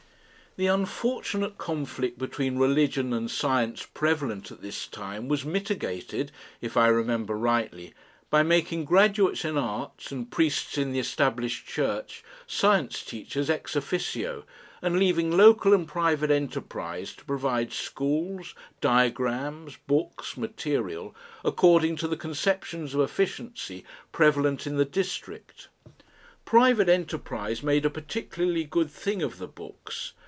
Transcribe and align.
The 0.57 0.67
unfortunate 0.67 1.57
conflict 1.57 2.17
between 2.17 2.57
Religion 2.57 3.13
and 3.13 3.31
Science 3.31 3.87
prevalent 3.93 4.51
at 4.51 4.61
this 4.61 4.85
time 4.85 5.29
was 5.29 5.45
mitigated, 5.45 6.29
if 6.59 6.75
I 6.75 6.87
remember 6.89 7.37
rightly, 7.37 7.93
by 8.29 8.43
making 8.43 8.83
graduates 8.83 9.45
in 9.45 9.57
arts 9.57 10.11
and 10.11 10.29
priests 10.29 10.77
in 10.77 10.91
the 10.91 10.99
established 10.99 11.65
church 11.65 12.21
Science 12.47 13.01
Teachers 13.05 13.49
EX 13.49 13.77
OFFICIO, 13.77 14.43
and 14.81 14.99
leaving 14.99 15.31
local 15.31 15.73
and 15.73 15.87
private 15.87 16.29
enterprise 16.31 17.13
to 17.13 17.23
provide 17.23 17.71
schools, 17.71 18.53
diagrams, 18.81 19.77
books, 19.87 20.35
material, 20.35 21.15
according 21.45 21.95
to 21.95 22.09
the 22.09 22.17
conceptions 22.17 22.93
of 22.93 22.99
efficiency 22.99 23.85
prevalent 24.11 24.67
in 24.67 24.75
the 24.75 24.83
district. 24.83 25.69
Private 26.43 26.89
enterprise 26.89 27.63
made 27.63 27.85
a 27.85 27.89
particularly 27.89 28.65
good 28.65 28.91
thing 28.91 29.21
of 29.21 29.37
the 29.37 29.47
books. 29.47 30.11